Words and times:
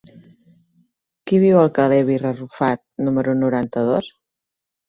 Qui 1.27 1.41
viu 1.43 1.59
al 1.59 1.69
carrer 1.75 1.99
de 2.01 2.07
Vila 2.09 2.31
Arrufat 2.37 2.83
número 3.09 3.37
noranta-dos? 3.45 4.13